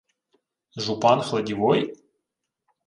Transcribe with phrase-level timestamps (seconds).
[0.83, 1.81] —Жупан Хладівой?